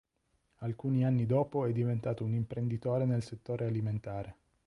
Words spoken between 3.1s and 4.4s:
settore alimentare.